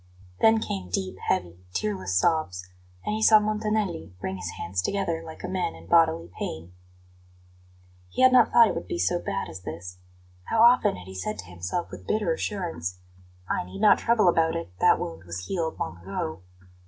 [0.39, 2.67] Then came deep, heavy, tearless sobs;
[3.05, 6.73] and he saw Montanelli wring his hands together like a man in bodily pain.
[8.09, 9.99] He had not thought it would be so bad as this.
[10.45, 12.97] How often had he said to himself with bitter assurance:
[13.47, 16.41] "I need not trouble about it; that wound was healed long ago."